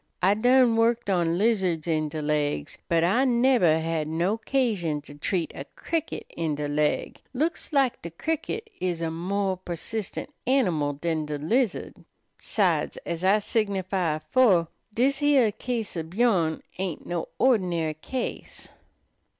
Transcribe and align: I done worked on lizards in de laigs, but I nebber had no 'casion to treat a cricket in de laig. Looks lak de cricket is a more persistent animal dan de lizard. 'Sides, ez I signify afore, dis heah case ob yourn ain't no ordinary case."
I 0.23 0.33
done 0.33 0.77
worked 0.77 1.11
on 1.11 1.37
lizards 1.37 1.85
in 1.87 2.09
de 2.09 2.23
laigs, 2.23 2.75
but 2.89 3.03
I 3.03 3.23
nebber 3.23 3.77
had 3.77 4.07
no 4.07 4.35
'casion 4.35 4.99
to 5.03 5.13
treat 5.13 5.51
a 5.53 5.65
cricket 5.75 6.25
in 6.35 6.55
de 6.55 6.67
laig. 6.67 7.17
Looks 7.35 7.71
lak 7.71 8.01
de 8.01 8.09
cricket 8.09 8.71
is 8.79 9.03
a 9.03 9.11
more 9.11 9.57
persistent 9.57 10.31
animal 10.47 10.93
dan 10.93 11.27
de 11.27 11.37
lizard. 11.37 11.93
'Sides, 12.39 12.97
ez 13.05 13.23
I 13.23 13.37
signify 13.37 14.15
afore, 14.15 14.69
dis 14.91 15.19
heah 15.19 15.51
case 15.51 15.95
ob 15.95 16.15
yourn 16.15 16.63
ain't 16.79 17.05
no 17.05 17.27
ordinary 17.37 17.93
case." 17.93 18.69